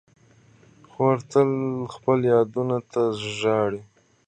خور 0.91 1.17
تل 1.31 1.51
خپلو 1.93 2.23
یادونو 2.33 2.77
ته 2.91 3.01
ژاړي. 3.37 3.81